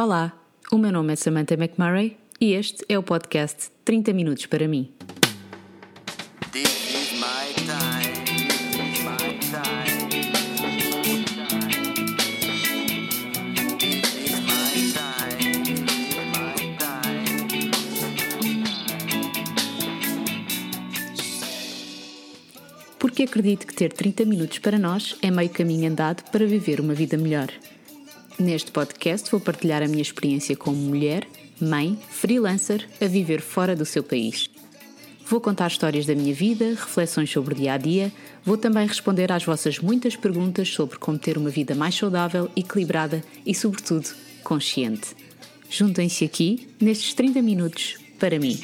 [0.00, 0.32] Olá,
[0.70, 4.92] o meu nome é Samantha McMurray e este é o podcast 30 Minutos para mim.
[23.00, 26.94] Porque acredito que ter 30 minutos para nós é meio caminho andado para viver uma
[26.94, 27.48] vida melhor.
[28.38, 31.26] Neste podcast vou partilhar a minha experiência como mulher,
[31.60, 34.48] mãe, freelancer a viver fora do seu país.
[35.26, 38.12] Vou contar histórias da minha vida, reflexões sobre o dia a dia,
[38.44, 43.24] vou também responder às vossas muitas perguntas sobre como ter uma vida mais saudável, equilibrada
[43.44, 44.08] e, sobretudo,
[44.44, 45.16] consciente.
[45.68, 48.56] Juntem-se aqui nestes 30 minutos para mim.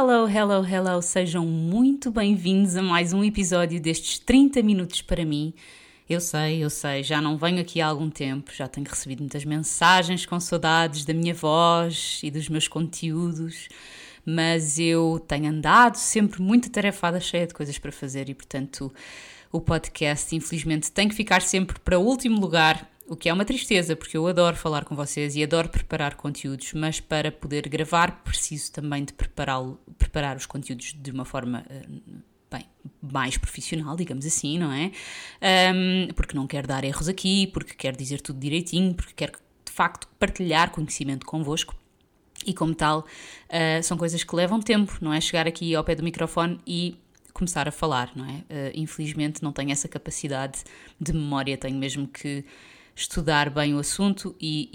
[0.00, 1.02] Hello, hello, hello!
[1.02, 5.52] Sejam muito bem-vindos a mais um episódio destes 30 minutos para mim.
[6.08, 9.44] Eu sei, eu sei, já não venho aqui há algum tempo, já tenho recebido muitas
[9.44, 13.68] mensagens com saudades da minha voz e dos meus conteúdos,
[14.24, 18.94] mas eu tenho andado sempre muito atarefada, cheia de coisas para fazer e, portanto,
[19.50, 23.44] o podcast, infelizmente, tem que ficar sempre para o último lugar o que é uma
[23.44, 28.22] tristeza, porque eu adoro falar com vocês e adoro preparar conteúdos, mas para poder gravar
[28.22, 31.86] preciso também de preparar os conteúdos de uma forma eh,
[32.50, 32.66] bem,
[33.00, 34.92] mais profissional, digamos assim, não é?
[35.40, 39.32] Ahm, porque não quero dar erros aqui, porque quero dizer tudo direitinho, porque quero
[39.64, 41.74] de facto partilhar conhecimento convosco.
[42.46, 43.04] E como tal,
[43.48, 45.20] ah, são coisas que levam tempo, não é?
[45.20, 46.96] Chegar aqui ao pé do microfone e
[47.32, 48.44] começar a falar, não é?
[48.50, 50.62] Ah, infelizmente não tenho essa capacidade
[51.00, 52.44] de memória, tenho mesmo que
[52.98, 54.68] estudar bem o assunto e,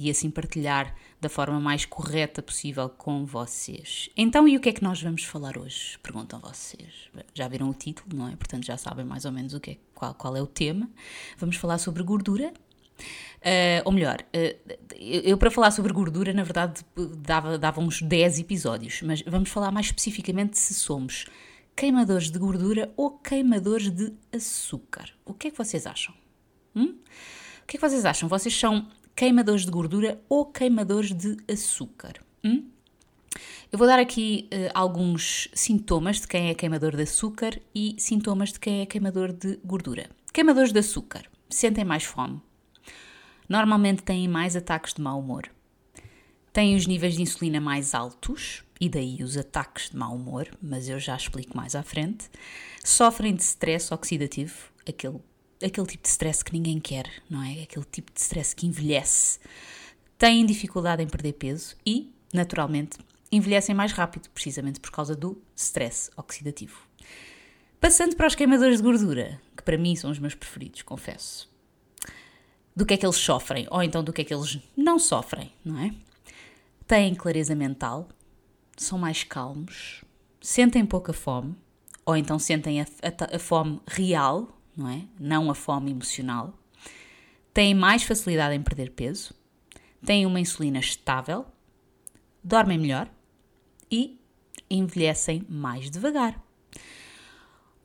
[0.00, 4.08] e, e assim partilhar da forma mais correta possível com vocês.
[4.16, 5.98] Então, e o que é que nós vamos falar hoje?
[6.00, 7.10] Perguntam vocês.
[7.34, 8.36] Já viram o título, não é?
[8.36, 10.88] Portanto, já sabem mais ou menos o que é, qual, qual é o tema.
[11.36, 12.52] Vamos falar sobre gordura.
[13.38, 16.84] Uh, ou melhor, uh, eu, para falar sobre gordura, na verdade,
[17.18, 21.26] dava, dava uns 10 episódios, mas vamos falar mais especificamente se somos
[21.74, 25.10] queimadores de gordura ou queimadores de açúcar.
[25.24, 26.14] O que é que vocês acham?
[26.74, 26.96] Hum?
[27.68, 28.30] Que é que vocês acham?
[28.30, 32.14] Vocês são queimadores de gordura ou queimadores de açúcar?
[32.42, 32.64] Hum?
[33.70, 38.54] Eu vou dar aqui eh, alguns sintomas de quem é queimador de açúcar e sintomas
[38.54, 40.08] de quem é queimador de gordura.
[40.32, 42.40] Queimadores de açúcar sentem mais fome,
[43.46, 45.46] normalmente têm mais ataques de mau humor,
[46.54, 50.88] têm os níveis de insulina mais altos e daí os ataques de mau humor, mas
[50.88, 52.30] eu já explico mais à frente,
[52.82, 54.54] sofrem de stress oxidativo,
[54.88, 55.20] aquele,
[55.62, 57.62] aquele tipo de stress que ninguém quer, não é?
[57.62, 59.38] Aquele tipo de stress que envelhece,
[60.16, 62.98] têm dificuldade em perder peso e, naturalmente,
[63.30, 66.80] envelhecem mais rápido, precisamente por causa do stress oxidativo.
[67.80, 71.48] Passando para os queimadores de gordura, que para mim são os meus preferidos, confesso.
[72.74, 75.52] Do que é que eles sofrem, ou então do que é que eles não sofrem,
[75.64, 75.92] não é?
[76.86, 78.08] Têm clareza mental,
[78.76, 80.02] são mais calmos,
[80.40, 81.54] sentem pouca fome,
[82.06, 85.04] ou então sentem a, a- a fome real, não é?
[85.18, 86.56] Não a fome emocional.
[87.52, 89.34] Têm mais facilidade em perder peso,
[90.04, 91.44] têm uma insulina estável,
[92.42, 93.10] dormem melhor
[93.90, 94.20] e
[94.70, 96.40] envelhecem mais devagar.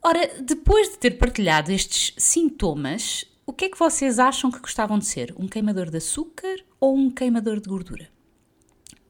[0.02, 5.00] Ora, depois de ter partilhado estes sintomas, o que é que vocês acham que gostavam
[5.00, 5.34] de ser?
[5.38, 8.10] Um queimador de açúcar ou um queimador de gordura?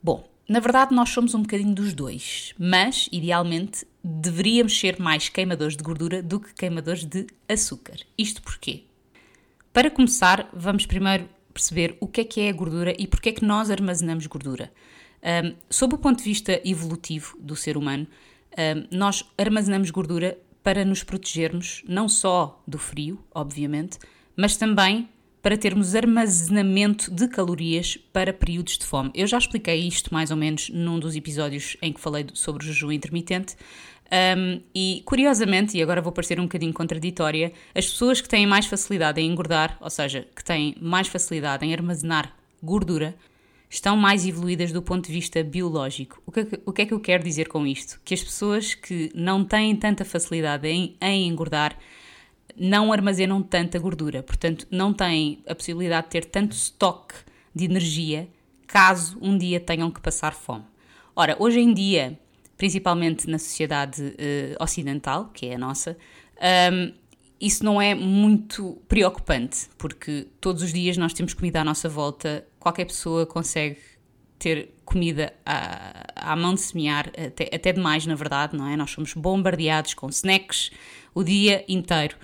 [0.01, 5.77] Bom, na verdade nós somos um bocadinho dos dois, mas idealmente deveríamos ser mais queimadores
[5.77, 7.97] de gordura do que queimadores de açúcar.
[8.17, 8.83] Isto porquê?
[9.71, 13.31] Para começar, vamos primeiro perceber o que é que é a gordura e porque é
[13.31, 14.71] que nós armazenamos gordura.
[15.21, 18.05] Ahm, sob o ponto de vista evolutivo do ser humano,
[18.57, 23.97] ahm, nós armazenamos gordura para nos protegermos não só do frio, obviamente,
[24.35, 25.07] mas também
[25.43, 29.11] para termos armazenamento de calorias para períodos de fome.
[29.13, 32.65] Eu já expliquei isto mais ou menos num dos episódios em que falei sobre o
[32.65, 33.55] jejum intermitente.
[34.37, 38.67] Um, e curiosamente, e agora vou parecer um bocadinho contraditória, as pessoas que têm mais
[38.67, 43.13] facilidade em engordar, ou seja, que têm mais facilidade em armazenar gordura,
[43.69, 46.21] estão mais evoluídas do ponto de vista biológico.
[46.25, 47.99] O que, é que- o que é que eu quero dizer com isto?
[48.05, 51.75] Que as pessoas que não têm tanta facilidade em, em engordar
[52.55, 57.15] não armazenam tanta gordura, portanto, não têm a possibilidade de ter tanto estoque
[57.53, 58.27] de energia
[58.67, 60.65] caso um dia tenham que passar fome.
[61.15, 62.17] Ora, hoje em dia,
[62.57, 65.95] principalmente na sociedade eh, ocidental, que é a nossa,
[66.39, 66.91] ahm,
[67.39, 72.47] isso não é muito preocupante, porque todos os dias nós temos comida à nossa volta,
[72.59, 73.77] qualquer pessoa consegue
[74.39, 78.75] ter comida à, à mão de semear, até, até demais, na verdade, não é?
[78.75, 80.71] Nós somos bombardeados com snacks
[81.13, 82.15] o dia inteiro.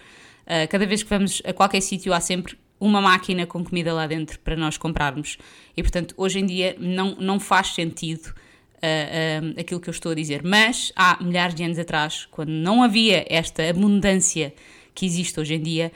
[0.49, 4.07] Uh, cada vez que vamos a qualquer sítio há sempre uma máquina com comida lá
[4.07, 5.37] dentro para nós comprarmos.
[5.77, 10.11] E portanto, hoje em dia não, não faz sentido uh, uh, aquilo que eu estou
[10.11, 10.41] a dizer.
[10.43, 14.51] Mas há milhares de anos atrás, quando não havia esta abundância
[14.95, 15.91] que existe hoje em dia,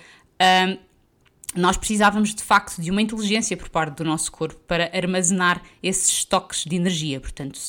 [1.55, 6.09] nós precisávamos de facto de uma inteligência por parte do nosso corpo para armazenar esses
[6.09, 7.19] estoques de energia.
[7.19, 7.59] Portanto,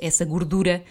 [0.00, 0.84] essa gordura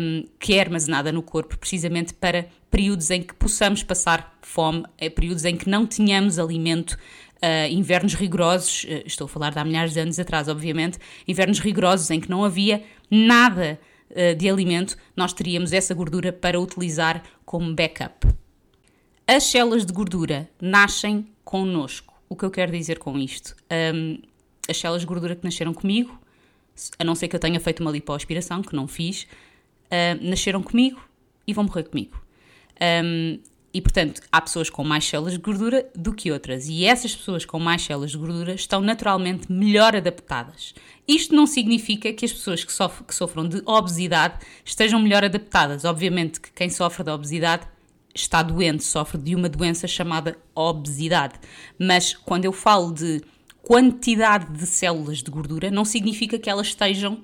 [0.00, 5.08] um, que é armazenada no corpo, precisamente para períodos em que possamos passar fome, é
[5.08, 9.64] períodos em que não tenhamos alimento, uh, invernos rigorosos, uh, estou a falar de há
[9.64, 13.78] milhares de anos atrás, obviamente, invernos rigorosos em que não havia nada
[14.10, 18.26] uh, de alimento, nós teríamos essa gordura para utilizar como backup.
[19.26, 22.14] As células de gordura nascem connosco.
[22.28, 23.54] O que eu quero dizer com isto?
[23.94, 24.18] Um,
[24.68, 26.18] as células de gordura que nasceram comigo,
[26.98, 29.26] a não ser que eu tenha feito uma lipoaspiração, que não fiz,
[29.90, 31.00] uh, nasceram comigo
[31.46, 32.20] e vão morrer comigo.
[33.04, 33.38] Um,
[33.72, 36.68] e, portanto, há pessoas com mais células de gordura do que outras.
[36.68, 40.74] E essas pessoas com mais células de gordura estão naturalmente melhor adaptadas.
[41.06, 45.84] Isto não significa que as pessoas que, sof que sofram de obesidade estejam melhor adaptadas.
[45.84, 47.64] Obviamente que quem sofre de obesidade
[48.12, 51.34] está doente, sofre de uma doença chamada obesidade.
[51.78, 53.22] Mas quando eu falo de
[53.62, 57.22] quantidade de células de gordura, não significa que elas estejam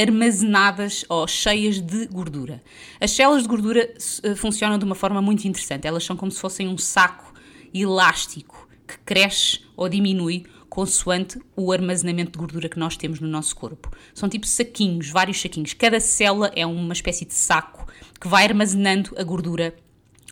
[0.00, 2.62] armazenadas ou cheias de gordura.
[3.00, 3.92] As células de gordura
[4.24, 5.86] uh, funcionam de uma forma muito interessante.
[5.86, 7.34] Elas são como se fossem um saco
[7.74, 13.56] elástico que cresce ou diminui consoante o armazenamento de gordura que nós temos no nosso
[13.56, 13.90] corpo.
[14.14, 15.72] São tipo saquinhos, vários saquinhos.
[15.72, 17.86] Cada célula é uma espécie de saco
[18.20, 19.74] que vai armazenando a gordura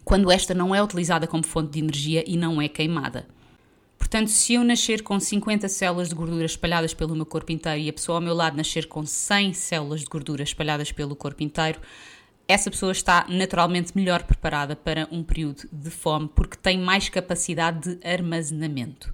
[0.05, 3.27] quando esta não é utilizada como fonte de energia e não é queimada.
[4.15, 7.89] Portanto, se eu nascer com 50 células de gordura espalhadas pelo meu corpo inteiro e
[7.89, 11.81] a pessoa ao meu lado nascer com 100 células de gordura espalhadas pelo corpo inteiro,
[12.47, 17.97] essa pessoa está naturalmente melhor preparada para um período de fome porque tem mais capacidade
[17.97, 19.13] de armazenamento.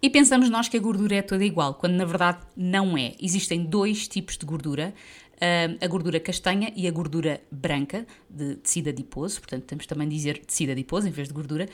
[0.00, 3.14] E pensamos nós que a gordura é toda igual, quando na verdade não é.
[3.20, 4.94] Existem dois tipos de gordura,
[5.80, 10.38] a gordura castanha e a gordura branca, de tecido adiposo, portanto temos também de dizer
[10.38, 11.68] tecido adiposo em vez de gordura.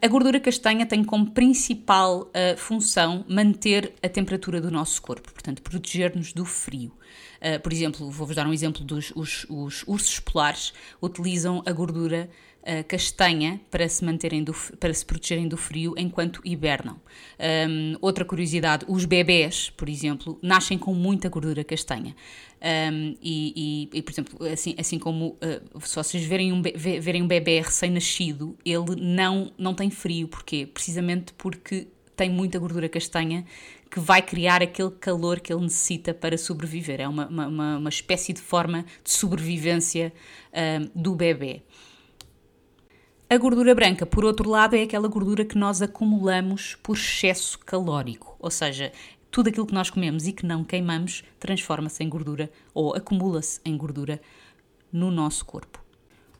[0.00, 5.62] A gordura castanha tem como principal uh, função manter a temperatura do nosso corpo, portanto
[5.62, 6.92] proteger-nos do frio.
[7.40, 12.28] Uh, por exemplo, vou-vos dar um exemplo dos os, os ursos polares utilizam a gordura
[12.62, 17.00] uh, castanha para se manterem do, para se protegerem do frio enquanto hibernam.
[17.68, 22.14] Um, outra curiosidade, os bebés, por exemplo, nascem com muita gordura castanha.
[22.62, 27.22] Um, e, e, e, por exemplo, assim, assim como uh, se vocês verem um, verem
[27.22, 30.28] um bebê recém-nascido, ele não, não tem frio.
[30.28, 30.66] Porquê?
[30.66, 33.44] Precisamente porque tem muita gordura castanha
[33.90, 37.00] que vai criar aquele calor que ele necessita para sobreviver.
[37.00, 40.12] É uma, uma, uma espécie de forma de sobrevivência
[40.52, 41.62] um, do bebê.
[43.32, 48.36] A gordura branca, por outro lado, é aquela gordura que nós acumulamos por excesso calórico,
[48.38, 48.92] ou seja,
[49.30, 53.74] tudo aquilo que nós comemos e que não queimamos transforma-se em gordura ou acumula-se em
[53.74, 54.20] gordura
[54.92, 55.82] no nosso corpo.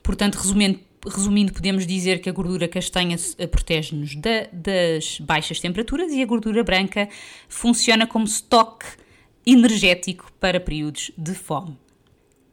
[0.03, 6.13] Portanto, resumindo, resumindo, podemos dizer que a gordura castanha eh, protege-nos da, das baixas temperaturas
[6.13, 7.09] e a gordura branca
[7.49, 8.85] funciona como estoque
[9.47, 11.75] energético para períodos de fome.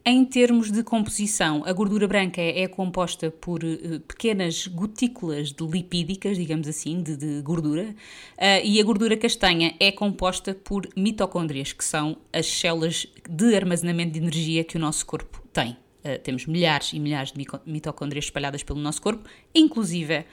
[0.02, 5.62] Em termos de composição, a gordura branca é, é composta por uh, pequenas gotículas de
[5.62, 11.74] lipídicas, digamos assim, de, de gordura, uh, e a gordura castanha é composta por mitocôndrias,
[11.74, 15.72] que são as células de armazenamento de energia que o nosso corpo tem.
[16.02, 20.24] Uh, temos milhares e milhares de mitocôndrias espalhadas pelo nosso corpo, inclusive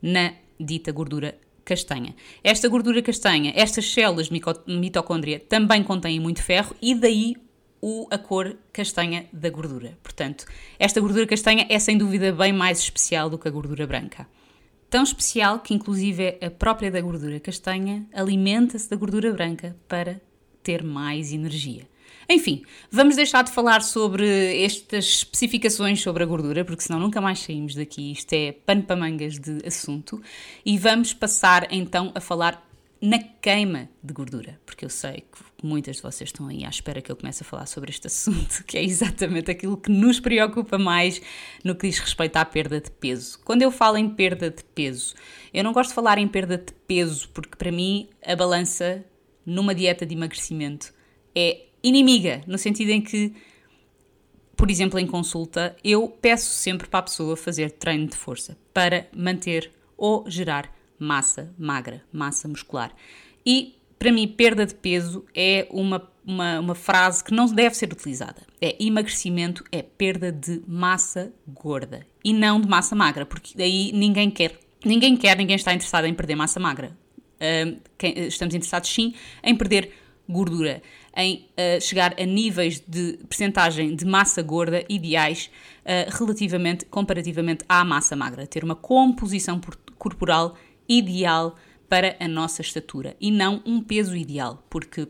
[0.00, 2.14] na dita gordura castanha.
[2.44, 4.40] Esta gordura castanha, estas células de
[4.78, 7.34] mitocôndria também contêm muito ferro e daí
[7.80, 9.98] o, a cor castanha da gordura.
[10.02, 10.44] Portanto,
[10.78, 14.26] esta gordura castanha é sem dúvida bem mais especial do que a gordura branca.
[14.90, 20.20] Tão especial que, inclusive, a própria da gordura castanha alimenta-se da gordura branca para
[20.62, 21.86] ter mais energia.
[22.30, 27.38] Enfim, vamos deixar de falar sobre estas especificações sobre a gordura, porque senão nunca mais
[27.38, 28.12] saímos daqui.
[28.12, 30.20] Isto é pano para mangas de assunto.
[30.64, 32.67] E vamos passar então a falar
[33.00, 37.00] na queima de gordura, porque eu sei que muitas de vocês estão aí à espera
[37.00, 40.78] que eu comece a falar sobre este assunto, que é exatamente aquilo que nos preocupa
[40.78, 41.22] mais
[41.64, 43.38] no que diz respeito à perda de peso.
[43.44, 45.14] Quando eu falo em perda de peso,
[45.54, 49.04] eu não gosto de falar em perda de peso, porque para mim a balança
[49.46, 50.92] numa dieta de emagrecimento
[51.34, 53.32] é inimiga, no sentido em que
[54.56, 59.06] por exemplo, em consulta, eu peço sempre para a pessoa fazer treino de força para
[59.14, 62.92] manter ou gerar massa magra, massa muscular.
[63.44, 67.92] E para mim, perda de peso é uma, uma, uma frase que não deve ser
[67.92, 68.46] utilizada.
[68.60, 74.30] É emagrecimento, é perda de massa gorda e não de massa magra, porque daí ninguém
[74.30, 74.58] quer.
[74.84, 76.96] Ninguém quer, ninguém está interessado em perder massa magra.
[77.40, 77.80] Uh,
[78.28, 79.92] estamos interessados sim em perder
[80.28, 80.82] gordura,
[81.16, 85.50] em uh, chegar a níveis de percentagem de massa gorda ideais
[85.84, 90.56] uh, relativamente, comparativamente à massa magra, ter uma composição por- corporal
[90.88, 91.56] ideal
[91.88, 95.08] para a nossa estatura e não um peso ideal, porque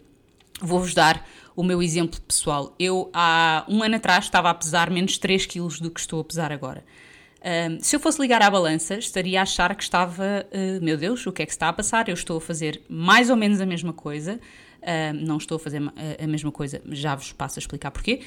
[0.60, 2.74] vou-vos dar o meu exemplo pessoal.
[2.78, 6.24] Eu há um ano atrás estava a pesar menos 3 quilos do que estou a
[6.24, 6.84] pesar agora.
[7.44, 11.26] Ahm, se eu fosse ligar à balança, estaria a achar que estava, ah, meu Deus,
[11.26, 12.08] o que é que está a passar?
[12.08, 14.40] Eu estou a fazer mais ou menos a mesma coisa.
[14.82, 18.20] Ahm, não estou a fazer a, a mesma coisa, já vos passo a explicar porquê.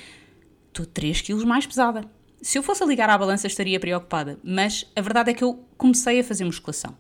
[0.68, 2.06] Estou 3 quilos mais pesada.
[2.42, 4.40] Se eu fosse a ligar à balança, estaria preocupada.
[4.44, 6.96] Mas a verdade é que eu comecei a fazer musculação.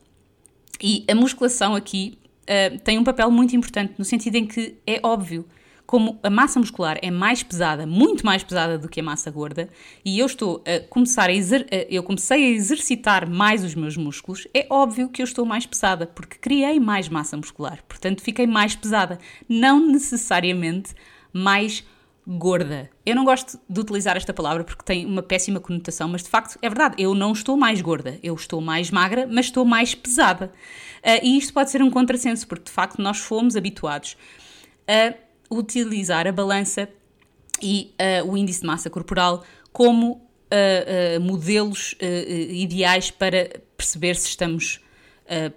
[0.81, 4.99] E a musculação aqui ah, tem um papel muito importante, no sentido em que é
[5.03, 5.45] óbvio,
[5.85, 9.69] como a massa muscular é mais pesada, muito mais pesada do que a massa gorda,
[10.05, 13.97] e eu estou a começar a exer a- eu comecei a exercitar mais os meus
[13.97, 18.47] músculos, é óbvio que eu estou mais pesada, porque criei mais massa muscular, portanto fiquei
[18.47, 19.19] mais pesada,
[19.49, 20.93] não necessariamente
[21.33, 21.83] mais
[22.27, 22.89] gorda.
[23.05, 26.57] Eu não gosto de utilizar esta palavra porque tem uma péssima conotação, mas de facto
[26.61, 30.51] é verdade, eu não estou mais gorda, eu estou mais magra, mas estou mais pesada.
[31.03, 34.15] Ah, e isto pode ser um contrassenso, porque de facto nós fomos habituados
[34.87, 35.13] a
[35.53, 36.87] utilizar a balança
[37.61, 41.95] e ah, o índice de massa corporal como ah, modelos
[42.49, 44.79] ideais para perceber se estamos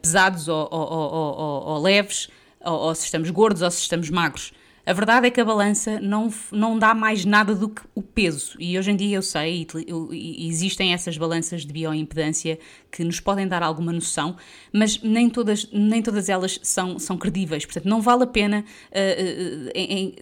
[0.00, 2.28] pesados ou, ou- ou- ou- leves,
[2.64, 4.52] ou se estamos gordos ou se estamos magros.
[4.86, 8.54] A verdade é que a balança não, não dá mais nada do que o peso.
[8.58, 12.58] E hoje em dia eu sei, eu- existem essas balanças de bioimpedância
[12.92, 14.36] que nos podem dar alguma noção,
[14.70, 17.64] mas nem todas, nem todas elas são, são credíveis.
[17.64, 18.62] Portanto, não vale a pena.
[18.92, 20.14] ah, ah, em-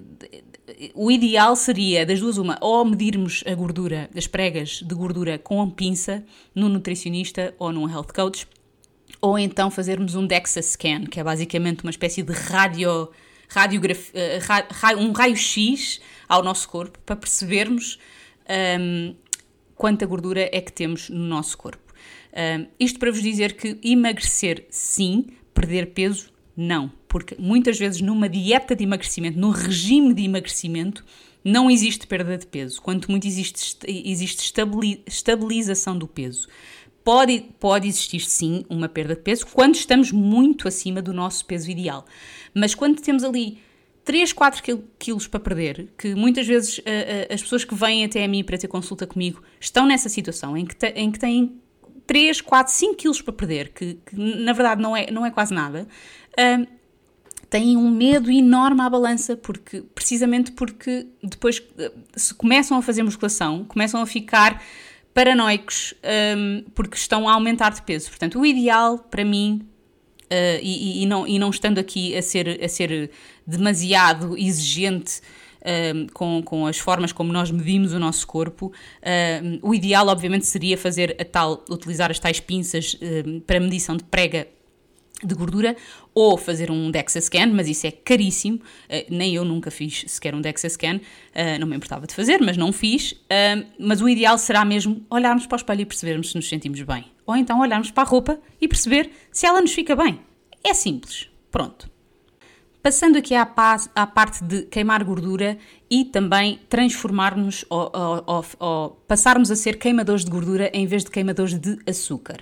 [0.95, 5.69] o ideal seria, das duas, uma, ou medirmos a gordura, as pregas de gordura com
[5.69, 8.47] pinça num nutricionista ou num health coach,
[9.21, 13.09] ou então fazermos um DEXA scan, que é basicamente uma espécie de radio,
[14.15, 17.99] eh, um raio-x ao nosso corpo para percebermos
[18.81, 19.15] hum,
[19.75, 21.93] quanta gordura é que temos no nosso corpo.
[22.33, 28.29] Hum, isto para vos dizer que emagrecer sim, perder peso não, porque muitas vezes numa
[28.29, 31.05] dieta de emagrecimento, num regime de emagrecimento,
[31.45, 36.49] não existe perda de peso, quanto muito existe, existe estabili- estabilização do peso.
[37.05, 41.71] Pode, pode existir sim uma perda de peso quando estamos muito acima do nosso peso
[41.71, 42.05] ideal.
[42.55, 43.59] Mas quando temos ali
[44.05, 46.91] 3, 4 quil- quilos para perder, que muitas vezes ah,
[47.31, 50.57] ah, as pessoas que vêm até a mim para ter consulta comigo estão nessa situação
[50.57, 51.61] em que, te- em que têm
[52.07, 55.53] 3, 4, 5 quilos para perder, que, que na verdade não é, não é quase
[55.55, 55.87] nada.
[56.39, 56.67] ah,
[57.51, 61.63] têm um medo enorme à balança, porque, precisamente porque depois
[62.17, 64.63] se começam a fazer musculação, começam a ficar
[65.15, 65.95] paranoicos
[66.37, 68.09] hum, porque estão a aumentar de peso.
[68.09, 69.67] Portanto, o ideal para mim,
[70.31, 73.11] eh, e, e- não, e não estando aqui a ser, a ser
[73.47, 75.21] demasiado exigente
[75.95, 78.73] hum, com, com as formas como nós medimos o nosso corpo,
[79.43, 83.97] hum, o ideal obviamente seria fazer a tal, utilizar as tais pinças hum, para medição
[83.97, 84.49] de prega
[85.25, 85.77] de gordura
[86.15, 90.35] ou fazer um DEXA scan, mas isso é caríssimo, eh, nem eu nunca fiz sequer
[90.35, 91.01] um DEXA scan,
[91.35, 95.05] eh, não me importava de fazer, mas não fiz, eh, mas o ideal será mesmo
[95.09, 98.07] olharmos para o espelho e percebermos se nos sentimos bem, ou então olharmos para a
[98.07, 100.21] roupa e perceber se ela nos fica bem.
[100.65, 101.91] É simples, pronto.
[102.83, 103.43] Passando aqui à,
[103.95, 105.57] à parte de queimar gordura
[105.89, 111.11] e também transformarmos ou, ou- ou- passarmos a ser queimadores de gordura em vez de
[111.13, 112.39] queimadores de açúcar.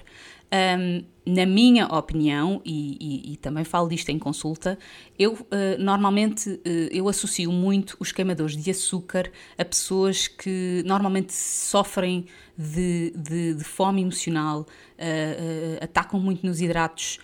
[0.51, 4.79] Ahm, na minha opinião, e, e- e também falo disto em consulta,
[5.19, 11.33] eu ah, normalmente ah, eu associo muito os queimadores de açúcar a pessoas que normalmente
[11.33, 14.67] sofrem de, de- de fome emocional,
[14.99, 17.19] ah, atacam muito nos hidratos,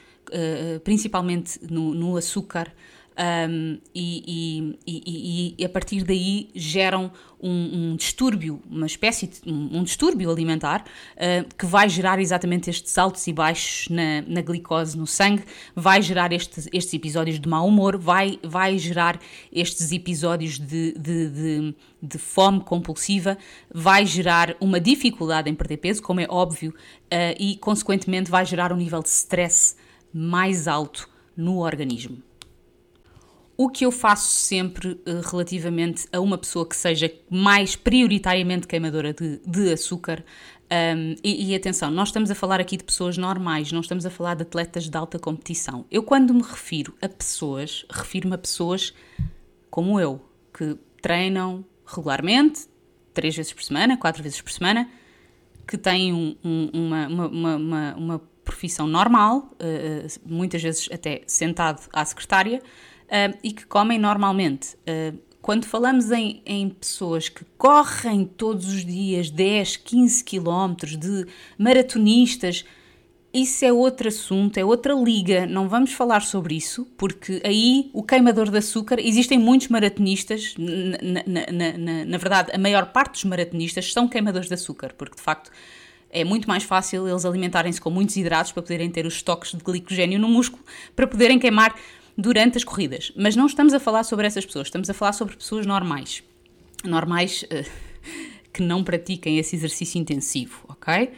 [0.85, 2.73] principalmente no, no açúcar.
[3.19, 9.41] Um, e, e- e- e a partir daí geram um, um distúrbio, uma espécie de
[9.51, 14.43] um, um distúrbio alimentar uh, que vai gerar exatamente estes altos e baixos na, na
[14.43, 15.45] glicose no sangue,
[15.75, 19.19] vai gerar estes, estes episódios de mau humor, vai, vai gerar
[19.51, 23.39] estes episódios de, de, de, de fome compulsiva,
[23.73, 28.75] vai gerar uma dificuldade em perder peso, como é óbvio, uh, e consequentemente vai gerar
[28.75, 29.75] um nível de stress
[30.13, 32.26] mais alto no organismo.
[33.57, 39.15] O que eu faço sempre eh, relativamente a uma pessoa que seja mais prioritariamente queimadora
[39.15, 40.23] de, de açúcar,
[40.69, 44.11] um, e, e, atenção, nós estamos a falar aqui de pessoas normais, não estamos a
[44.11, 45.87] falar de atletas de alta competição.
[45.91, 48.93] Eu, quando me refiro a pessoas, refiro-me a pessoas
[49.71, 50.21] como eu,
[50.53, 52.67] que treinam regularmente,
[53.15, 54.91] três vezes por semana, quatro vezes por semana,
[55.69, 61.83] que têm um, um, uma, uma, uma, uma, profissão normal, uh, muitas vezes até sentado
[61.93, 62.63] à secretária,
[63.07, 64.77] uh, e que comem normalmente.
[64.77, 71.25] Uh, quando falamos em, em, pessoas que correm todos os dias 10, 15 quilómetros, de
[71.57, 72.65] maratonistas,
[73.33, 75.47] isso é outro assunto, é outra liga.
[75.47, 81.23] Não vamos falar sobre isso, porque aí o queimador de açúcar, existem muitos maratonistas, na,
[81.27, 85.23] na, na, na verdade, a maior parte dos maratonistas são queimadores de açúcar, porque de
[85.23, 85.53] facto
[86.11, 89.63] é muito mais fácil eles alimentarem-se com muitos hidratos para poderem ter os estoques de
[89.63, 91.77] glicogênio no músculo, para poderem queimar
[92.17, 93.13] durante as corridas.
[93.17, 96.23] Mas não estamos a falar sobre essas pessoas, estamos a falar sobre pessoas normais.
[96.85, 97.71] Normais uh,
[98.53, 101.13] que não pratiquem esse exercício intensivo, ok?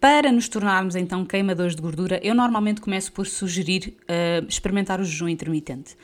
[0.00, 5.04] Para nos tornarmos então queimadores de gordura, eu normalmente começo por sugerir uh, experimentar o
[5.04, 5.96] jejum intermitente,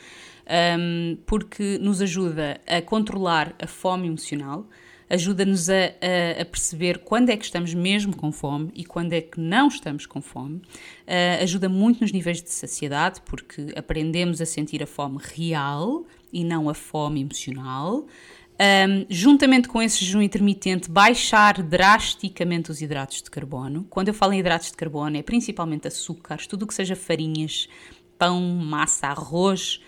[0.78, 4.66] um, porque nos ajuda a controlar a fome emocional,
[5.08, 9.20] ajuda-nos a, a, a, perceber quando é que estamos mesmo com fome e quando é
[9.20, 10.56] que não estamos com fome.
[10.56, 16.44] Uh, ajuda muito nos níveis de saciedade, porque aprendemos a sentir a fome real e
[16.44, 18.06] não a fome emocional.
[18.54, 23.84] Um, juntamente com esse jejum intermitente, baixar drasticamente os hidratos de carbono.
[23.90, 27.68] Quando eu falo em hidratos de carbono, é principalmente açúcares, tudo o que seja farinhas,
[28.16, 29.80] pão, massa, arroz,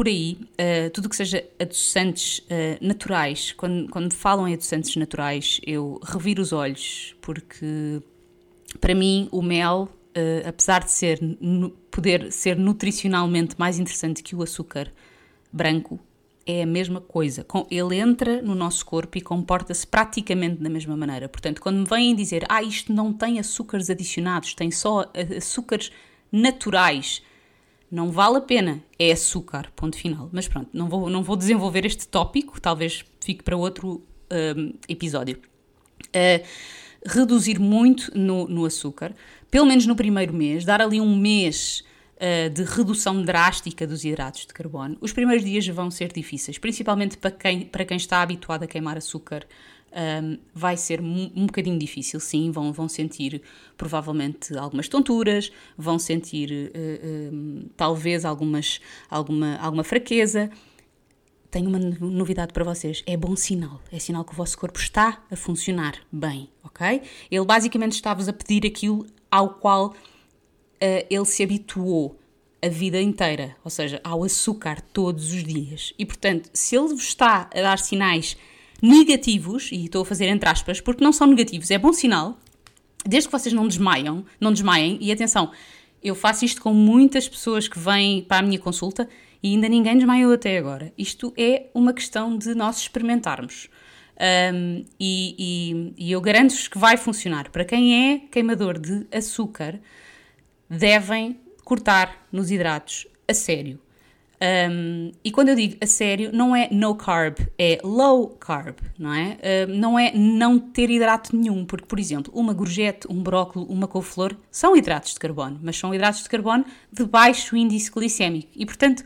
[0.00, 5.60] por aí, uh, tudo que seja adoçantes uh, naturais, quando, quando falam em adoçantes naturais,
[5.66, 8.00] eu reviro os olhos, porque
[8.80, 11.20] para mim o mel, uh, apesar de ser,
[11.90, 14.90] poder ser nutricionalmente mais interessante que o açúcar
[15.52, 16.00] branco,
[16.46, 17.44] é a mesma coisa.
[17.70, 21.28] Ele entra no nosso corpo e comporta-se praticamente da mesma maneira.
[21.28, 25.92] Portanto, quando me vêm dizer, ah, isto não tem açúcares adicionados, tem só açúcares
[26.32, 27.20] naturais
[27.90, 30.28] não vale a pena, é açúcar, ponto final.
[30.32, 35.38] Mas pronto, não vou, não vou desenvolver este tópico, talvez fique para outro um, episódio.
[36.08, 36.46] Uh,
[37.04, 39.14] reduzir muito no, no, açúcar,
[39.50, 41.82] pelo menos no primeiro mês, dar ali um mês
[42.16, 44.96] uh, de redução drástica dos hidratos de carbono.
[45.00, 48.96] Os primeiros dias vão ser difíceis, principalmente para quem, para quem está habituado a queimar
[48.96, 49.44] açúcar
[49.92, 52.50] um, vai ser um, bocadinho difícil, sim.
[52.50, 53.42] Vão, vão sentir
[53.76, 60.50] provavelmente algumas tonturas, vão sentir uh, talvez algumas, alguma, alguma fraqueza.
[61.50, 63.80] Tenho uma novidade para vocês: é bom sinal.
[63.90, 67.02] É sinal que o vosso corpo está a funcionar bem, ok?
[67.30, 69.94] Ele basicamente está-vos a pedir aquilo ao qual uh,
[70.80, 72.16] ele se habituou
[72.62, 75.94] a vida inteira, ou seja, ao açúcar todos os dias.
[75.98, 78.36] E portanto, se ele vos está a dar sinais
[78.82, 82.38] negativos, e estou a fazer entre aspas, porque não são negativos, é bom sinal,
[83.04, 85.50] desde que vocês não desmaiam, não desmaiem, e atenção,
[86.02, 89.08] eu faço isto com muitas pessoas que vêm para a minha consulta
[89.42, 90.92] e ainda ninguém desmaiou até agora.
[90.96, 93.68] Isto é uma questão de nós experimentarmos.
[94.52, 97.50] Um, e, e, e eu garanto-vos que vai funcionar.
[97.50, 99.80] Para quem é queimador de açúcar,
[100.68, 103.80] devem cortar nos hidratos a sério.
[104.42, 109.12] Um, e quando eu digo a sério, não é no carb, é low carb, não
[109.12, 109.36] é?
[109.68, 113.86] Um, não é não ter hidrato nenhum, porque, por exemplo, uma gorjete, um brócolis, uma
[113.86, 118.48] couve-flor são hidratos de carbono, mas são hidratos de carbono de baixo índice glicémico.
[118.56, 119.04] E, portanto,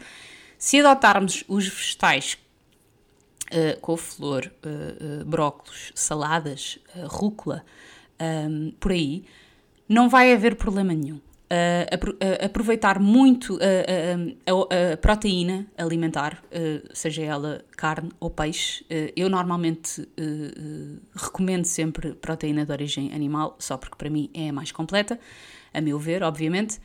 [0.57, 2.38] se adotarmos os vegetais,
[3.51, 7.64] uh, couve-flor, uh, uh, brócolos, saladas, uh, rúcula,
[8.49, 9.25] um, por aí,
[9.88, 11.20] não vai haver problema nenhum
[11.54, 16.42] uh, aproveitar muito a, a, a, proteína alimentar,
[16.92, 18.84] seja ela carne ou peixe.
[19.16, 20.06] Eu normalmente
[21.14, 25.18] recomendo sempre proteína de origem animal, só porque para mim é a mais completa,
[25.72, 26.80] a meu ver, obviamente.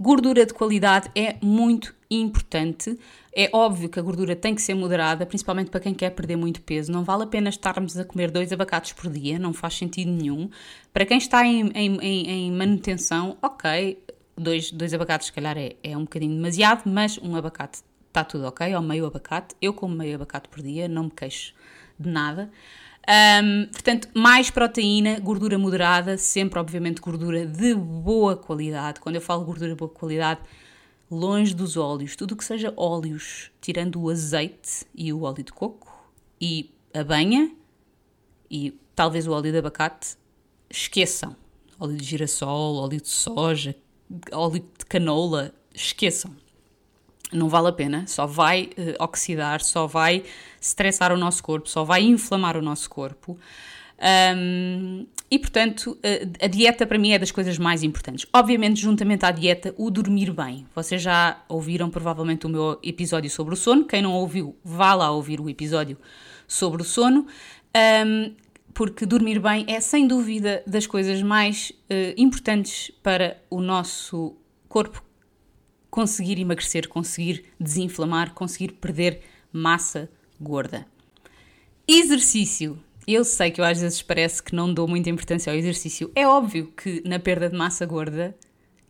[0.00, 2.96] Gordura de qualidade é muito importante.
[3.34, 6.62] É óbvio que a gordura tem que ser moderada, principalmente para quem quer perder muito
[6.62, 6.92] peso.
[6.92, 10.48] Não vale a pena estarmos a comer dois abacates por dia, não faz sentido nenhum.
[10.92, 13.98] Para quem está em, em, em manutenção, ok,
[14.38, 18.46] dois, dois abacates se calhar é, é um bocadinho demasiado, mas um abacate está tudo
[18.46, 19.54] ok, ou meio abacate.
[19.60, 21.54] Eu como meio abacate por dia, não me queixo
[21.98, 22.50] de nada.
[23.42, 29.00] Um, portanto, mais proteína, gordura moderada, sempre, obviamente, gordura de boa qualidade.
[29.00, 30.40] Quando eu falo gordura de boa qualidade,
[31.10, 36.12] longe dos óleos, tudo que seja óleos, tirando o azeite e o óleo de coco
[36.40, 37.50] e a banha
[38.50, 40.16] e talvez o óleo de abacate,
[40.68, 41.34] esqueçam.
[41.80, 43.74] Óleo de girassol, óleo de soja,
[44.32, 46.32] óleo de canola, esqueçam.
[47.32, 50.24] não vale a pena, só vai eh, oxidar, só vai
[50.60, 53.38] estressar o nosso corpo, só vai inflamar o nosso corpo.
[54.00, 58.26] Um, e portanto, a, a dieta para mim é das coisas mais importantes.
[58.32, 60.66] Obviamente, juntamente à dieta, o dormir bem.
[60.74, 63.84] Vocês já ouviram provavelmente o meu episódio sobre o sono.
[63.84, 65.98] Quem não ouviu, vá lá ouvir o episódio
[66.46, 67.26] sobre o sono.
[67.76, 68.32] Um,
[68.78, 74.36] porque dormir bem é sem dúvida das coisas mais uh, importantes para o nosso
[74.68, 75.02] corpo
[75.90, 79.20] conseguir emagrecer, conseguir desinflamar, conseguir perder
[79.52, 80.08] massa
[80.40, 80.86] gorda.
[81.88, 82.78] Exercício.
[83.04, 86.12] Eu sei que eu às vezes parece que não dou muita importância ao exercício.
[86.14, 88.36] É óbvio que na perda de massa gorda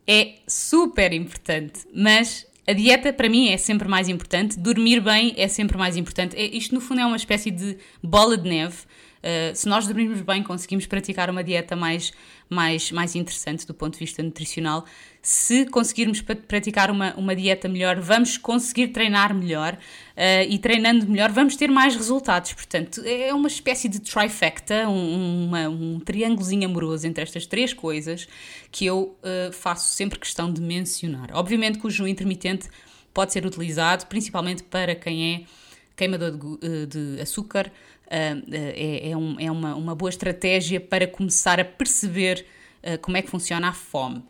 [0.05, 5.47] é super importante, mas a dieta para mim é sempre mais importante, dormir bem é
[5.47, 6.35] sempre mais importante.
[6.35, 8.77] É, isto no fundo é uma espécie de bola de neve
[9.19, 12.13] Uh, se nós dormirmos bem, conseguimos praticar uma dieta mais,
[12.49, 14.85] mais, mais interessante do ponto de vista nutricional.
[15.21, 21.31] Se conseguirmos praticar uma, uma dieta melhor, vamos conseguir treinar melhor uh, e treinando melhor,
[21.31, 22.53] vamos ter mais resultados.
[22.53, 28.27] Portanto, é uma espécie de trifecta, um, uma, um triângulozinho amoroso entre estas três coisas
[28.71, 31.29] que eu uh, faço sempre questão de mencionar.
[31.33, 32.69] Obviamente que o jejum intermitente
[33.13, 37.69] pode ser utilizado principalmente para quem é queimador de, de açúcar,
[38.09, 42.45] é, é, um, é uma, uma, boa estratégia para começar a perceber
[42.83, 44.23] uh, como é que funciona a fome.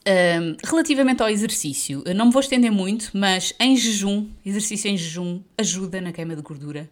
[0.00, 5.42] Uh, relativamente ao exercício, não me vou estender muito, mas em jejum, exercício em jejum
[5.58, 6.90] ajuda na queima de gordura.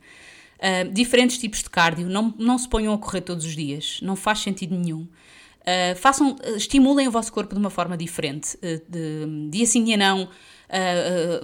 [0.58, 4.16] Uh, diferentes tipos de cardio, não, não se ponham a correr todos os dias, não
[4.16, 5.02] faz sentido nenhum.
[5.60, 8.56] Uh, façam, estimulem o vosso corpo de uma forma diferente.
[8.56, 10.28] Uh, de, dia sim, dia não.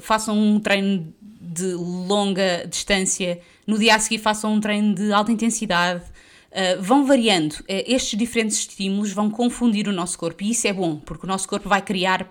[0.01, 5.31] façam um treino de longa distância no dia a seguir façam um treino de alta
[5.31, 6.05] intensidade.
[6.51, 7.55] Uh, vão variando.
[7.61, 11.29] Uh, estes diferentes estímulos vão confundir o nosso corpo e isso é bom, porque o
[11.29, 12.31] nosso corpo vai criar.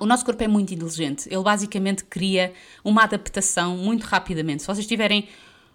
[0.00, 1.26] O nosso corpo é muito inteligente.
[1.30, 2.52] Ele basicamente cria
[2.84, 4.60] uma adaptação muito rapidamente.
[4.60, 5.28] Se vocês estiverem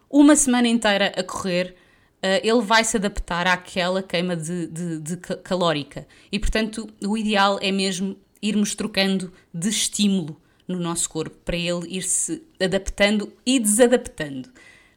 [0.07, 1.75] uma semana inteira a correr,
[2.23, 6.07] uh, ele vai se adaptar àquela queima de, de, de calórica.
[6.31, 11.87] E portanto, o ideal é mesmo irmos trocando de estímulo no nosso corpo para ele
[11.87, 14.49] ir se adaptando e desadaptando.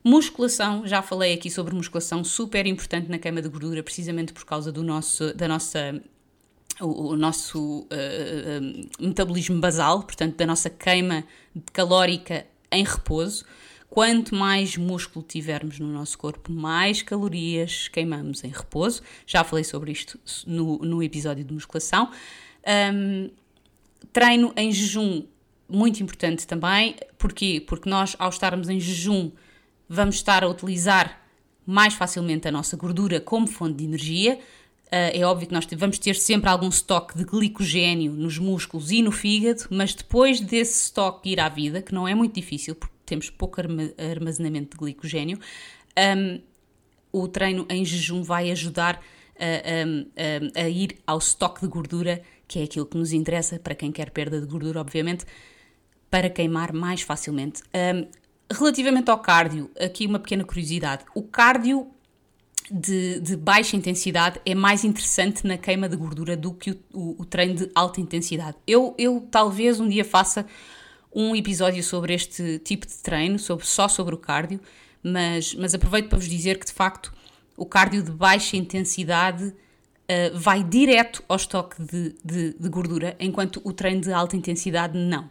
[0.03, 4.73] Musculação, já falei aqui sobre musculação, super importante na queima de gordura, precisamente por causa
[4.73, 6.01] do nosso, da nossa
[6.81, 11.25] o, o nosso uh, metabolismo basal, portanto, da nossa queima
[11.73, 13.45] calórica em repouso.
[13.89, 19.03] Quanto mais músculo tivermos no nosso corpo, mais calorias queimamos em repouso.
[19.27, 22.11] Já falei sobre isto no, no episódio de musculação.
[22.95, 23.31] Um,
[24.13, 25.25] treino em jejum
[25.71, 26.97] muito importante também.
[27.19, 27.63] Porquê?
[27.67, 29.31] Porque nós, ao estarmos em jejum,
[29.89, 31.21] vamos estar a utilizar
[31.67, 34.39] mais facilmente a nossa gordura como fonte de energia.
[34.87, 39.03] Uh, é óbvio que nós vamos ter sempre algum estoque de glicogênio nos músculos e
[39.03, 42.95] no fígado, mas depois desse estoque ir à vida, que não é muito difícil porque
[43.07, 45.39] temos pouco armazenamento de glicogênio,
[46.17, 46.41] um,
[47.13, 49.01] o treino em jejum vai ajudar
[49.39, 53.75] a, a, a, ir ao estoque de gordura, que é aquilo que nos interessa para
[53.75, 55.25] quem quer perda de gordura, obviamente,
[56.11, 57.63] para queimar mais facilmente.
[57.75, 58.07] Um,
[58.53, 61.87] relativamente ao cardio, aqui uma pequena curiosidade: o cardio
[62.71, 67.23] de, de, baixa intensidade é mais interessante na queima de gordura do que o, o,
[67.23, 68.57] o treino de alta intensidade.
[68.67, 70.47] Eu, eu talvez um dia faça
[71.13, 74.61] um episódio sobre este tipo de treino, sobre, só sobre o cardio,
[75.03, 77.13] mas, mas aproveito para vos dizer que de facto
[77.57, 83.61] o cardio de baixa intensidade uh, vai direto ao estoque de, de, de, gordura, enquanto
[83.65, 85.29] o treino de alta intensidade não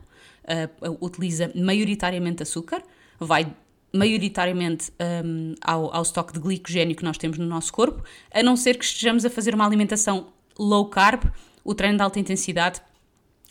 [0.50, 2.82] uh, utiliza maioritariamente açúcar,
[3.20, 3.54] vai
[3.94, 4.92] maioritariamente
[5.26, 8.78] um, ao, ao estoque de glicogênio que nós temos no nosso corpo, a não ser
[8.78, 11.24] que estejamos a fazer uma alimentação low carb,
[11.64, 12.82] o treino de alta intensidade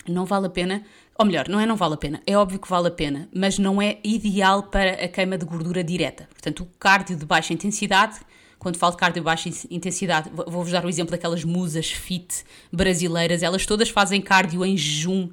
[0.06, 0.84] não vale a pena,
[1.18, 3.58] ou melhor, não é não vale a pena, é óbvio que vale a pena, mas
[3.58, 6.28] não é ideal para a queima de gordura direta.
[6.30, 8.20] Portanto, o cardio de baixa intensidade,
[8.58, 13.42] quando falo de cardio de baixa intensidade, vou-vos dar o exemplo daquelas musas fit brasileiras,
[13.42, 15.28] elas todas fazem cardio em jejum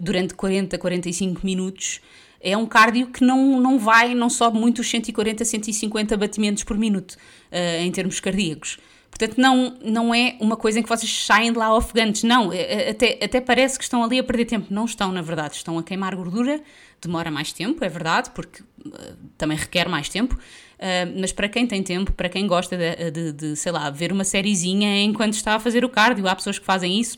[0.00, 2.00] durante 40, 45 minutos,
[2.40, 6.76] é um cardio que não, não vai, não sobe muito os 140, 150 batimentos por
[6.76, 8.78] minuto uh, em termos cardíacos.
[9.08, 12.52] Portanto, não, não é uma coisa em que vocês saem de lá ofegantes, não.
[12.52, 14.66] É, é, até, até parece que estão ali a perder tempo.
[14.70, 15.54] Não estão, na verdade.
[15.54, 16.60] Estão a queimar gordura,
[17.00, 20.34] demora mais tempo, é verdade, porque uh, também requer mais tempo.
[20.34, 24.12] Uh, mas para quem tem tempo, para quem gosta de, de, de, sei lá, ver
[24.12, 27.16] uma sériezinha enquanto está a fazer o cardio, há pessoas que fazem isso,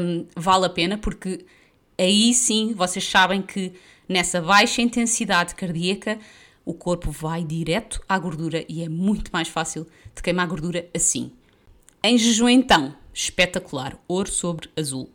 [0.00, 1.44] um, vale a pena, porque
[1.98, 3.72] aí sim vocês sabem que
[4.08, 6.18] nessa baixa intensidade cardíaca
[6.64, 11.32] o corpo vai direto à gordura e é muito mais fácil de queimar gordura assim.
[12.02, 15.10] Em jejum, então, espetacular, ouro sobre azul.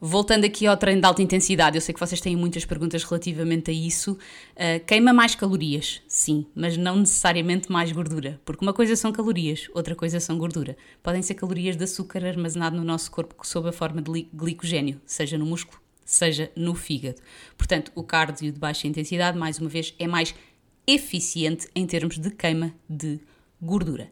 [0.00, 3.72] Voltando aqui ao treino de alta intensidade, eu sei que vocês têm muitas perguntas relativamente
[3.72, 4.12] a isso.
[4.12, 9.68] Uh, queima mais calorias, sim, mas não necessariamente mais gordura, porque uma coisa são calorias,
[9.74, 10.76] outra coisa são gordura.
[11.02, 15.36] Podem ser calorias de açúcar armazenado no nosso corpo sob a forma de glicogênio, seja
[15.36, 17.20] no músculo, seja no fígado.
[17.56, 20.34] Portanto, o cardio de baixa intensidade, mais uma vez, é mais
[20.86, 23.20] eficiente em termos de queima de
[23.60, 24.10] gordura.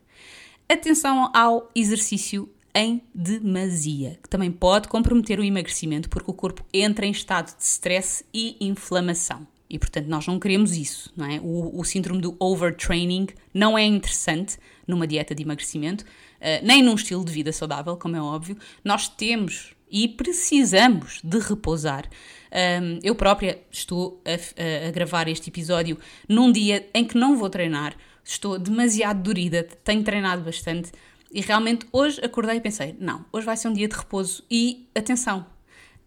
[0.69, 7.07] Atenção ao exercício em demasia, que também pode comprometer o emagrecimento porque o corpo entra
[7.07, 9.47] em estado de stress e inflamação.
[9.69, 11.41] E portanto, nós não queremos isso, não é?
[11.41, 16.95] O, o síndrome do overtraining não é interessante numa dieta de emagrecimento, uh, nem num
[16.95, 18.59] estilo de vida saudável, como é óbvio.
[18.85, 22.09] Nós temos e precisamos de repousar.
[22.53, 27.51] Um, eu própria estou a, a, gravar este episódio num dia em que não vou
[27.51, 30.93] treinar, estou demasiado dorida, tenho treinado bastante,
[31.33, 34.45] e realmente hoje acordei e pensei: não, hoje vai ser um dia de repouso.
[34.51, 35.45] E atenção,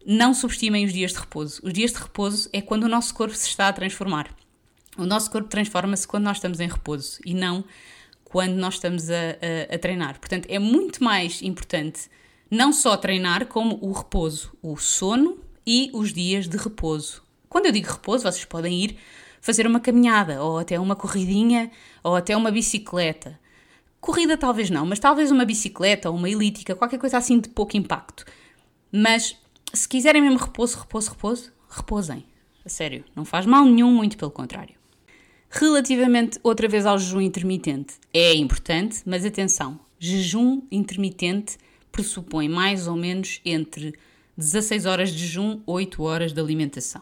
[0.05, 1.61] não subestimem os dias de repouso.
[1.63, 4.33] Os dias de repouso é quando o nosso corpo se está a transformar.
[4.97, 7.63] O nosso corpo transforma-se quando nós estamos em repouso e não
[8.23, 10.19] quando nós estamos a, a, a, treinar.
[10.19, 12.09] Portanto, é muito mais importante
[12.49, 17.21] não só treinar, como o repouso, o sono e os dias de repouso.
[17.47, 18.97] Quando eu digo repouso, vocês podem ir
[19.41, 21.71] fazer uma caminhada, ou até uma corridinha,
[22.03, 23.39] ou até uma bicicleta.
[24.01, 27.77] Corrida talvez não, mas talvez uma bicicleta ou uma elítica, qualquer coisa assim de pouco
[27.77, 28.25] impacto.
[28.91, 29.35] Mas
[29.73, 32.25] se quiserem mesmo repouso, repouso, repouso, repousem.
[32.65, 34.75] A sério, não faz mal nenhum, muito pelo contrário.
[35.49, 41.57] Relativamente outra vez ao jejum intermitente, é importante, mas atenção, jejum intermitente
[41.91, 43.93] pressupõe mais ou menos entre
[44.38, 47.02] 16 horas de jejum, 8 horas de alimentação.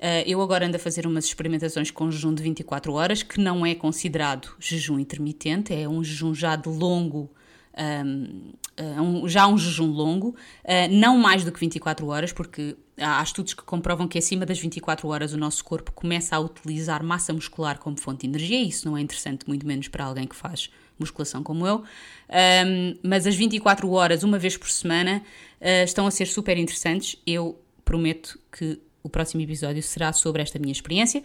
[0.00, 3.66] Uh, eu agora ando a fazer umas experimentações com jejum de 24 horas, que não
[3.66, 7.30] é considerado jejum intermitente, é um jejum já de longo,
[7.76, 12.76] um, uh, um, já um jejum longo, uh, não mais do que 24 horas, porque
[12.98, 17.04] há estudos que comprovam que acima das 24 horas o nosso corpo começa a utilizar
[17.04, 20.26] massa muscular como fonte de energia, e isso não é interessante, muito menos para alguém
[20.26, 25.22] que faz musculação como eu, um, mas as 24 horas, uma vez por semana,
[25.84, 27.16] estão a ser super interessantes.
[27.26, 31.22] Eu prometo que o próximo episódio será sobre esta minha experiência.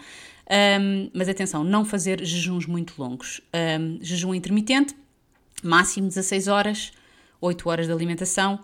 [0.80, 3.42] Um, mas atenção, não fazer jejuns muito longos.
[3.80, 4.96] Um, jejum intermitente,
[5.64, 6.92] máximo 16 horas,
[7.42, 8.60] 8 horas de alimentação.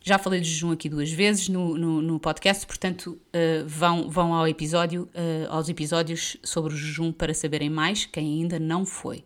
[0.00, 4.34] Já falei de jejum aqui duas vezes no, no, no podcast, portanto uh, vão, vão
[4.34, 9.24] ao episódio, uh, aos episódios sobre o jejum para saberem mais, quem ainda não foi.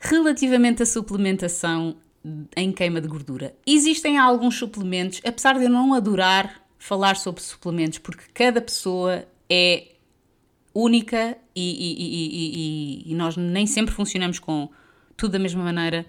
[0.00, 1.96] Relativamente à suplementação
[2.56, 7.98] em queima de gordura, existem alguns suplementos, apesar de eu não adorar falar sobre suplementos,
[7.98, 9.88] porque cada pessoa é
[10.74, 14.70] única e, e, e, e, nós nem sempre funcionamos com
[15.16, 16.06] tudo da mesma maneira.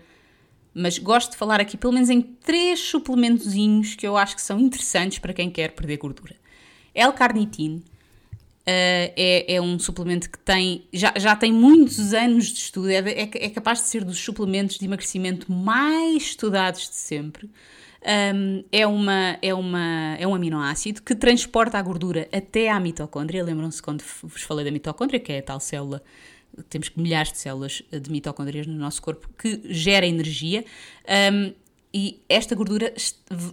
[0.74, 4.58] Mas gosto de falar aqui pelo menos em três suplementozinhos que eu acho que são
[4.58, 6.36] interessantes para quem quer perder gordura.
[6.96, 7.84] L-carnitine
[8.62, 12.98] uh, é, é, um suplemento que tem, já, já tem muitos anos de estudo, é,
[12.98, 17.50] é, é capaz de ser dos suplementos de emagrecimento mais estudados de sempre
[18.04, 23.44] um, é, uma, é, uma, é um aminoácido que transporta a gordura até à mitocôndria.
[23.44, 26.02] Lembram-se quando vos falei da mitocôndria, que é a tal célula
[26.70, 30.66] temos milhares de células de mitocôndrias no nosso corpo que gera energia
[31.32, 31.54] um,
[31.94, 32.94] e esta gordura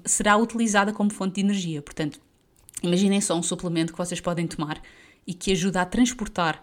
[0.04, 1.82] será utilizada como fonte de energia.
[1.82, 2.20] Portanto,
[2.82, 4.80] imaginem só um suplemento que vocês podem tomar
[5.26, 6.62] e que ajuda a transportar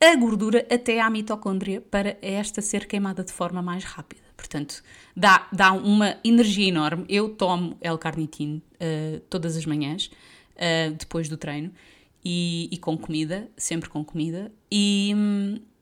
[0.00, 4.22] a gordura até à mitocôndria para esta ser queimada de forma mais rápida.
[4.36, 4.82] Portanto,
[5.16, 7.04] dá, dá uma energia enorme.
[7.08, 10.10] Eu tomo L-carnitine uh, todas as manhãs,
[10.56, 11.72] uh, depois do treino,
[12.24, 15.14] e, e, com comida, sempre com comida, e,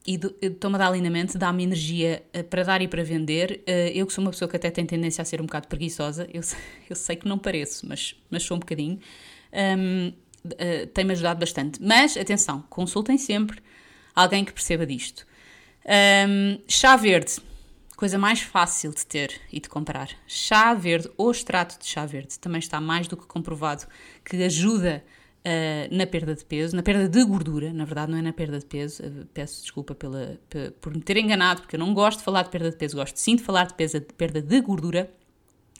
[0.06, 0.18] e
[0.50, 3.62] tomo da alinhamento, dá-me energia uh, para dar e para vender.
[3.94, 6.42] eu que sou uma pessoa que até tem tendência a ser um bocado preguiçosa, eu,
[6.88, 9.00] eu sei que não pareço, mas, mas sou um bocadinho,
[9.52, 10.12] um,
[10.92, 11.82] tem-me ajudado bastante.
[11.82, 13.58] Mas, atenção, consultem sempre
[14.14, 15.26] alguém que perceba disto.
[15.86, 17.40] Um, chá verde
[18.02, 20.08] coisa mais fácil de ter e de comprar.
[20.26, 23.86] Chá verde ou extrato de chá verde também está mais do que comprovado
[24.24, 25.04] que ajuda
[25.46, 28.58] uh, na perda de peso, na perda de gordura, na verdade não é na perda
[28.58, 30.36] de peso, uh, peço desculpa pela,
[30.80, 33.16] por me ter enganado, porque eu não gosto de falar de perda de peso, gosto
[33.16, 35.08] sim de falar de, peso, de perda de gordura,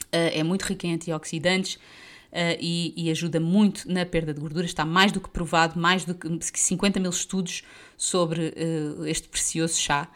[0.04, 2.11] uh, é muito rica em antioxidantes, Uh,
[2.60, 4.64] e, e, ajuda muito na perda de gordura.
[4.64, 7.62] Está mais do que provado, mais do que 50 mil estudos
[7.96, 10.08] sobre uh, este precioso chá.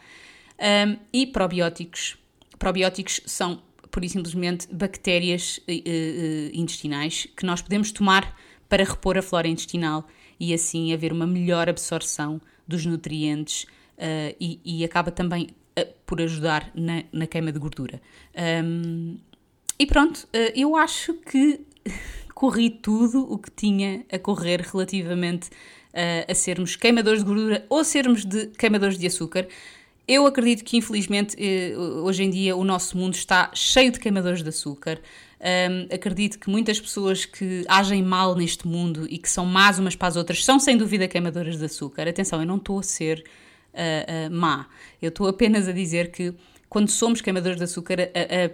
[0.59, 2.17] Um, e probióticos.
[2.57, 8.35] Probióticos são, por e simplesmente, bactérias uh, uh, intestinais que nós podemos tomar
[8.67, 10.07] para repor a flora intestinal
[10.39, 15.49] e assim haver uma melhor absorção dos nutrientes uh, e, e, acaba também
[16.07, 18.01] por ajudar na, na, queima de gordura.
[18.63, 19.19] Um,
[19.77, 21.66] e pronto, eu acho que
[22.33, 27.83] corri tudo o que tinha a correr relativamente uh, a sermos queimadores de gordura ou
[27.83, 29.47] sermos de queimadores de açúcar.
[30.07, 34.41] Eu acredito que, infelizmente, eh, hoje em dia o nosso mundo está cheio de queimadores
[34.41, 35.01] de açúcar.
[35.39, 39.97] Um, acredito que muitas pessoas que agem mal neste mundo e que são más umas
[39.97, 42.07] para as outras são, sem dúvida, queimadoras de açúcar.
[42.07, 43.21] Atenção, eu não estou a ser
[43.73, 44.67] uh, uh, má.
[45.01, 46.33] Eu estou apenas a dizer que,
[46.69, 48.03] quando somos queimadores de açúcar, a,
[48.45, 48.49] a,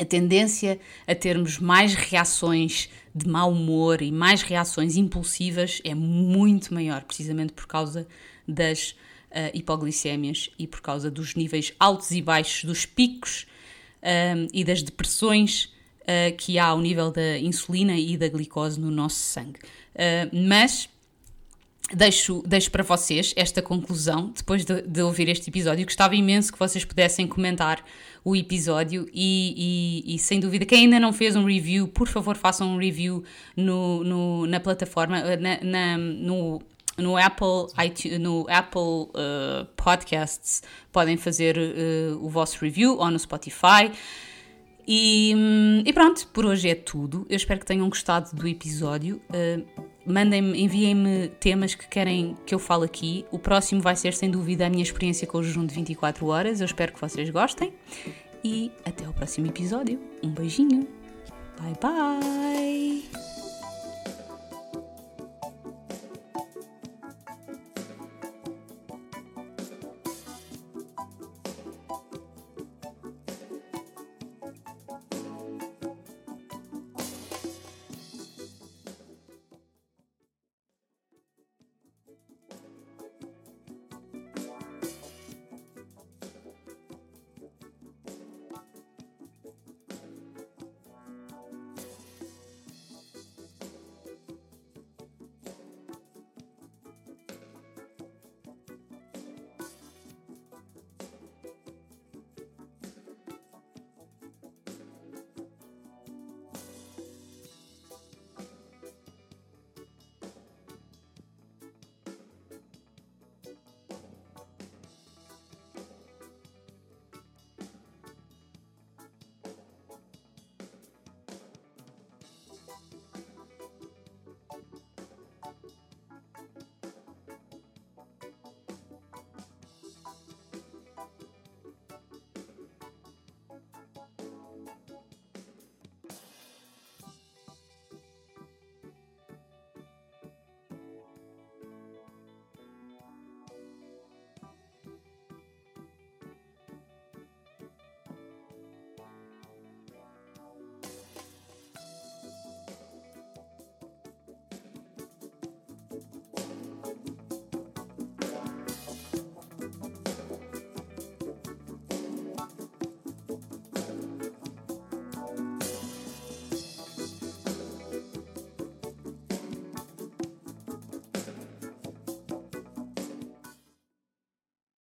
[0.00, 6.72] a tendência a termos mais reações de mau humor e mais reações impulsivas é muito
[6.72, 8.08] maior, precisamente por causa
[8.48, 8.92] das
[9.30, 13.46] uh, hipoglicémias e por causa dos níveis altos e baixos, dos picos
[14.02, 18.90] um, e das depressões uh, que há ao nível da insulina e da glicose no
[18.90, 19.60] nosso sangue.
[19.94, 20.88] Uh, mas
[21.94, 25.84] deixo, deixo para vocês esta conclusão depois de, de, ouvir este episódio.
[25.84, 27.84] Gostava imenso que vocês pudessem comentar
[28.24, 32.36] o episódio e, e, e, sem dúvida, quem ainda não fez um review, por favor,
[32.36, 33.24] façam um review
[33.56, 36.60] no, no na plataforma, na, na, no
[36.98, 43.18] no Apple, iTunes, no Apple uh, Podcasts podem fazer uh, o vosso review ou no
[43.18, 43.90] Spotify.
[44.86, 47.26] E, hum, e, pronto, por hoje é tudo.
[47.30, 49.20] Eu espero que tenham gostado do episódio.
[49.30, 49.64] Uh,
[50.06, 53.24] mandem-me, enviem-me temas que querem que eu fale aqui.
[53.30, 56.60] O próximo vai ser, sem dúvida, a minha experiência com o jejum de 24 horas.
[56.60, 57.72] Eu espero que vocês gostem.
[58.42, 60.00] E até o próximo episódio.
[60.22, 60.86] Um beijinho.
[61.58, 63.39] Bye bye.